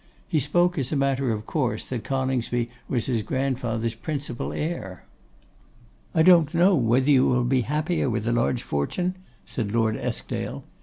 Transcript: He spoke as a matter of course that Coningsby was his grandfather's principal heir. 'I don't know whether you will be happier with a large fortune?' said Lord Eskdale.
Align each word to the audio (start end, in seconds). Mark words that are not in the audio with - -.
He 0.27 0.39
spoke 0.39 0.79
as 0.79 0.91
a 0.91 0.95
matter 0.95 1.31
of 1.31 1.45
course 1.45 1.85
that 1.89 2.03
Coningsby 2.03 2.71
was 2.89 3.05
his 3.05 3.21
grandfather's 3.21 3.93
principal 3.93 4.51
heir. 4.51 5.05
'I 6.15 6.23
don't 6.23 6.53
know 6.55 6.73
whether 6.73 7.11
you 7.11 7.27
will 7.27 7.43
be 7.43 7.61
happier 7.61 8.09
with 8.09 8.27
a 8.27 8.31
large 8.31 8.63
fortune?' 8.63 9.13
said 9.45 9.71
Lord 9.73 9.95
Eskdale. 9.95 10.63